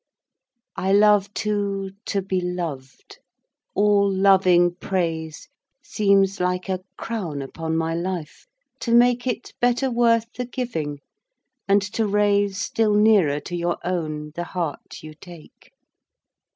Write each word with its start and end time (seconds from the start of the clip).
I 0.77 0.93
love, 0.93 1.31
too, 1.35 1.91
to 2.05 2.23
be 2.23 2.41
loved; 2.41 3.19
all 3.75 4.11
loving 4.11 4.73
praise 4.73 5.47
Seems 5.83 6.39
like 6.39 6.67
a 6.69 6.79
crown 6.97 7.39
upon 7.43 7.77
my 7.77 7.93
Life, 7.93 8.47
to 8.79 8.95
make 8.95 9.27
It 9.27 9.53
better 9.59 9.91
worth 9.91 10.25
the 10.35 10.45
giving, 10.45 11.01
and 11.67 11.83
to 11.93 12.07
raise 12.07 12.57
Still 12.59 12.95
nearer 12.95 13.39
to 13.41 13.55
your 13.55 13.77
own 13.83 14.31
the 14.33 14.45
heart 14.45 15.03
you 15.03 15.13
take. 15.13 15.71